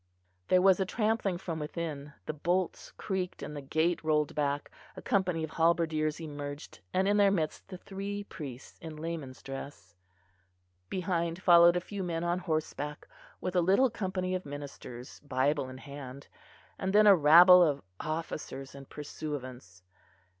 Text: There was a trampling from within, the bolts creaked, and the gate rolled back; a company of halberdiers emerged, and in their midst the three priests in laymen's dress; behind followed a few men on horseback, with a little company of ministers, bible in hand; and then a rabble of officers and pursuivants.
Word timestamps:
There 0.47 0.63
was 0.63 0.79
a 0.79 0.85
trampling 0.87 1.37
from 1.37 1.59
within, 1.59 2.13
the 2.25 2.33
bolts 2.33 2.89
creaked, 2.97 3.43
and 3.43 3.55
the 3.55 3.61
gate 3.61 4.03
rolled 4.03 4.33
back; 4.33 4.71
a 4.97 5.01
company 5.03 5.43
of 5.43 5.51
halberdiers 5.51 6.19
emerged, 6.19 6.79
and 6.91 7.07
in 7.07 7.17
their 7.17 7.29
midst 7.29 7.67
the 7.67 7.77
three 7.77 8.23
priests 8.23 8.79
in 8.79 8.95
laymen's 8.95 9.43
dress; 9.43 9.93
behind 10.89 11.43
followed 11.43 11.77
a 11.77 11.81
few 11.81 12.01
men 12.01 12.23
on 12.23 12.39
horseback, 12.39 13.07
with 13.39 13.55
a 13.55 13.61
little 13.61 13.91
company 13.91 14.33
of 14.33 14.43
ministers, 14.43 15.19
bible 15.19 15.69
in 15.69 15.77
hand; 15.77 16.27
and 16.79 16.93
then 16.93 17.05
a 17.05 17.15
rabble 17.15 17.61
of 17.61 17.83
officers 17.99 18.73
and 18.73 18.89
pursuivants. 18.89 19.83